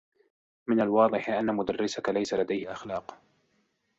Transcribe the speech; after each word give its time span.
من 0.67 0.81
الواضح 0.81 1.29
أنّ 1.29 1.45
مدرّسك 1.55 2.09
ليس 2.09 2.33
لديه 2.33 2.71
أخلاق. 2.71 3.21